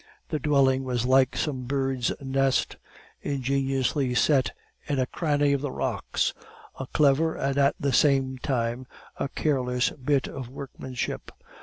The 0.29 0.39
dwelling 0.39 0.83
was 0.83 1.05
like 1.05 1.37
some 1.37 1.65
bird's 1.65 2.11
nest 2.19 2.77
ingeniously 3.21 4.15
set 4.15 4.51
in 4.87 4.97
a 4.97 5.05
cranny 5.05 5.53
of 5.53 5.61
the 5.61 5.69
rocks, 5.71 6.33
a 6.79 6.87
clever 6.87 7.35
and 7.35 7.55
at 7.59 7.75
the 7.79 7.93
same 7.93 8.39
time 8.39 8.87
a 9.17 9.29
careless 9.29 9.91
bit 9.91 10.27
of 10.27 10.49
workmanship. 10.49 11.29